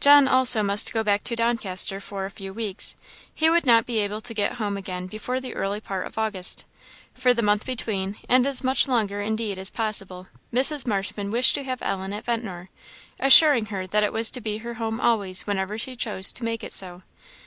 John 0.00 0.28
also 0.28 0.62
must 0.62 0.92
go 0.92 1.02
back 1.02 1.24
to 1.24 1.34
Doncaster 1.34 1.98
for 1.98 2.26
a 2.26 2.30
few 2.30 2.52
weeks; 2.52 2.94
he 3.34 3.48
would 3.48 3.64
not 3.64 3.86
be 3.86 4.00
able 4.00 4.20
to 4.20 4.34
get 4.34 4.56
home 4.56 4.76
again 4.76 5.06
before 5.06 5.40
the 5.40 5.54
early 5.54 5.80
part 5.80 6.06
of 6.06 6.18
August. 6.18 6.66
For 7.14 7.32
the 7.32 7.40
month 7.40 7.64
between, 7.64 8.16
and 8.28 8.46
as 8.46 8.62
much 8.62 8.86
longer, 8.86 9.22
indeed, 9.22 9.56
as 9.56 9.70
possible, 9.70 10.26
Mrs. 10.52 10.86
Marshman 10.86 11.30
wished 11.30 11.54
to 11.54 11.64
have 11.64 11.80
Ellen 11.80 12.12
at 12.12 12.26
Ventnor; 12.26 12.68
assuring 13.18 13.64
her 13.72 13.86
that 13.86 14.04
it 14.04 14.12
was 14.12 14.30
to 14.32 14.42
be 14.42 14.58
her 14.58 14.74
home 14.74 15.00
always 15.00 15.46
whenever 15.46 15.78
she 15.78 15.96
chose 15.96 16.32
to 16.32 16.44
make 16.44 16.62
it 16.62 16.74
so. 16.74 17.00